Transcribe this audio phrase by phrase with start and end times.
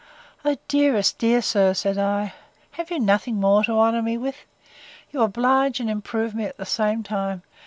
[0.43, 2.33] O dearest, dear sir, said I,
[2.71, 4.47] have you nothing more to honour me with?
[5.11, 7.43] You oblige and improve me at the same time.